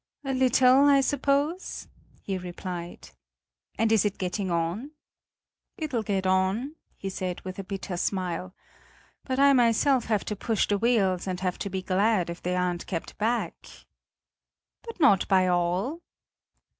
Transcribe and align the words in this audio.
"A 0.23 0.33
little, 0.33 0.85
I 0.85 0.99
suppose," 1.01 1.87
he 2.23 2.35
replied. 2.35 3.11
"And 3.77 3.91
is 3.91 4.03
it 4.03 4.17
getting 4.17 4.49
on?" 4.49 4.93
"It'll 5.77 6.01
get 6.01 6.25
on;" 6.25 6.75
he 6.97 7.07
said 7.07 7.39
with 7.41 7.59
a 7.59 7.63
bitter 7.63 7.95
smile; 7.97 8.55
"but 9.25 9.37
I 9.37 9.53
myself 9.53 10.05
have 10.05 10.25
to 10.25 10.35
push 10.35 10.65
the 10.67 10.79
wheels 10.79 11.27
and 11.27 11.39
have 11.41 11.59
to 11.59 11.69
be 11.69 11.83
glad 11.83 12.31
if 12.31 12.41
they 12.41 12.55
aren't 12.55 12.87
kept 12.87 13.15
back." 13.19 13.67
"But 14.81 14.99
not 14.99 15.27
by 15.27 15.45
all?" 15.45 16.01